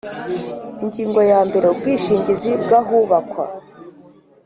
[0.83, 3.45] Ingingo ya mbere Ubwishingizi bw ahubakwa